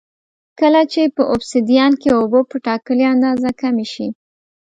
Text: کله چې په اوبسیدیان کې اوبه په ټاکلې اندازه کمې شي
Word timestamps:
کله 0.59 0.81
چې 0.91 1.01
په 1.15 1.21
اوبسیدیان 1.33 1.91
کې 2.01 2.09
اوبه 2.19 2.41
په 2.49 2.55
ټاکلې 2.65 3.05
اندازه 3.13 3.49
کمې 3.61 3.85
شي 3.93 4.07